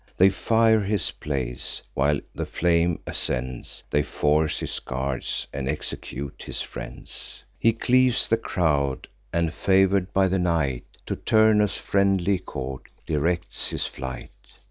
They 0.17 0.31
fire 0.31 0.79
his 0.79 1.11
palace: 1.11 1.83
while 1.93 2.19
the 2.33 2.47
flame 2.47 2.99
ascends, 3.05 3.83
They 3.91 4.01
force 4.01 4.59
his 4.59 4.79
guards, 4.79 5.45
and 5.53 5.69
execute 5.69 6.41
his 6.41 6.59
friends. 6.63 7.43
He 7.59 7.71
cleaves 7.71 8.27
the 8.27 8.37
crowd, 8.37 9.07
and, 9.31 9.53
favour'd 9.53 10.11
by 10.11 10.27
the 10.27 10.39
night, 10.39 10.85
To 11.05 11.15
Turnus' 11.17 11.77
friendly 11.77 12.39
court 12.39 12.87
directs 13.05 13.67
his 13.67 13.85
flight. 13.85 14.31